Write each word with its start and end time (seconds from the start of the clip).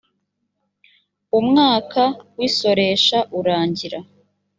umwaka 1.39 2.03
w’isoresha 2.37 3.17
urangira 3.37 3.99